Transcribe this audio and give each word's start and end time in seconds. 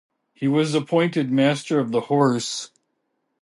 He 0.33 0.47
was 0.47 0.73
appointed 0.73 1.31
Master 1.31 1.77
of 1.79 1.91
the 1.91 2.01
Horse. 2.01 2.71